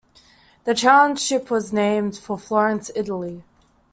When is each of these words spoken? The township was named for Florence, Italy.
The 0.63 0.73
township 0.73 1.51
was 1.51 1.71
named 1.71 2.17
for 2.17 2.35
Florence, 2.35 2.89
Italy. 2.95 3.43